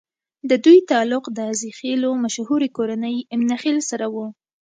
[0.49, 4.27] ددوي تعلق د عزيخېلو مشهورې کورنۍ اِمنه خېل سره وو